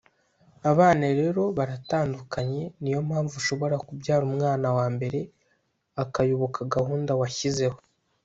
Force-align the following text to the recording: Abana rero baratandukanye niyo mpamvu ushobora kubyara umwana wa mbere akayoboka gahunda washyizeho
Abana 0.71 1.05
rero 1.19 1.43
baratandukanye 1.57 2.61
niyo 2.81 2.99
mpamvu 3.07 3.33
ushobora 3.41 3.75
kubyara 3.87 4.23
umwana 4.29 4.67
wa 4.77 4.87
mbere 4.95 5.19
akayoboka 6.03 6.59
gahunda 6.75 7.11
washyizeho 7.21 7.77